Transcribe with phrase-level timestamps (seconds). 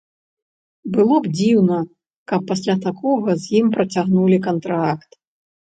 [0.95, 1.77] Было б дзіўна,
[2.33, 5.11] каб пасля такога з ім працягнулі кантракт.